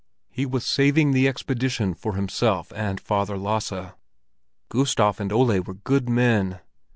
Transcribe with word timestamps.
He 0.31 0.47
was 0.47 0.65
saving 0.65 1.11
the 1.11 1.27
expedition 1.27 1.93
for 1.93 2.15
himself 2.15 2.73
and 2.75 2.99
Father 2.99 3.37
Lasse. 3.37 3.91
Gustav 4.69 5.19
and 5.19 5.31
Ole 5.31 5.59
were 5.59 5.75
good 5.75 6.09
men! 6.09 6.59